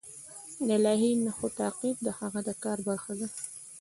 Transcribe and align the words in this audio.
د 0.65 0.67
الهي 0.77 1.11
نښو 1.25 1.47
تعقیب 1.59 1.97
د 2.03 2.07
هغه 2.19 2.39
د 2.47 2.49
کار 2.63 2.77
برخه 2.87 3.13
ده. 3.19 3.27